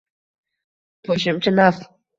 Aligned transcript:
–qo‘shimcha 1.11 1.57
naf. 1.63 1.89